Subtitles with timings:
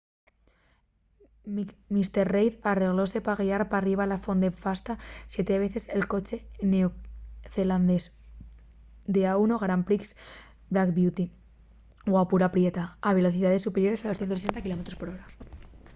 [1.97, 4.93] mr reid arreglóse pa guiar perriba la ponte fasta
[5.33, 6.35] siete veces el coche
[6.71, 8.03] neocelandés
[9.13, 10.05] d'a1 grand prix
[10.73, 11.25] black beauty
[12.13, 15.25] guapura prieta a velocidaes superiores a los 160 km/h